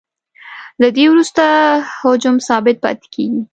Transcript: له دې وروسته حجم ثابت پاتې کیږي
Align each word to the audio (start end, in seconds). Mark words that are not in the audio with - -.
له 0.81 0.87
دې 0.95 1.05
وروسته 1.09 1.43
حجم 1.97 2.35
ثابت 2.47 2.75
پاتې 2.83 3.07
کیږي 3.13 3.41